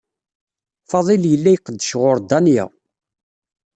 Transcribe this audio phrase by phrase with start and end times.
[0.89, 2.65] Faḍil yella yqeddec ɣur Danya.